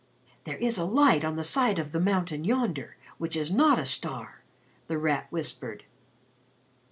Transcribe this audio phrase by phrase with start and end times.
[0.45, 3.85] "There is a light on the side of the mountain yonder which is not a
[3.85, 4.41] star,"
[4.87, 5.83] The Rat whispered.